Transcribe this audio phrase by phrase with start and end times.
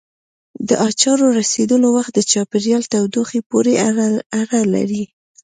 [0.67, 3.73] د اچارو رسېدلو وخت د چاپېریال تودوخې پورې
[4.39, 5.03] اړه لري.